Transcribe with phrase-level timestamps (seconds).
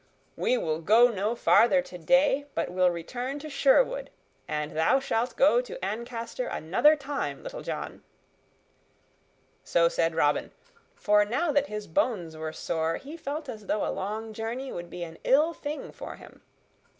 [0.35, 4.09] "We will go no farther today, but will return to Sherwood,
[4.47, 8.01] and thou shalt go to Ancaster another time, Little John."
[9.63, 10.53] So said Robin,
[10.95, 14.89] for now that his bones were sore, he felt as though a long journey would
[14.89, 16.41] be an ill thing for him.